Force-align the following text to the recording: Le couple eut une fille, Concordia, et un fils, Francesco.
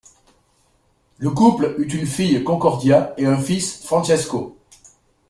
Le 1.19 1.29
couple 1.29 1.75
eut 1.77 1.85
une 1.89 2.07
fille, 2.07 2.43
Concordia, 2.43 3.13
et 3.17 3.27
un 3.27 3.37
fils, 3.37 3.83
Francesco. 3.85 4.57